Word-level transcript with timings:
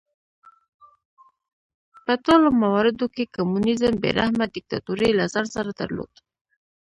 په 2.05 2.13
ټولو 2.25 2.47
مواردو 2.61 3.05
کې 3.15 3.31
کمونېزم 3.35 3.93
بې 4.01 4.11
رحمه 4.19 4.45
دیکتاتورۍ 4.55 5.11
له 5.19 5.25
ځان 5.33 5.45
سره 5.55 5.71
درلود. 5.79 6.11